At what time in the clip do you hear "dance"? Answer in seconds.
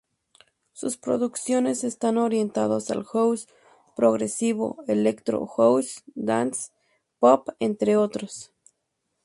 6.15-6.71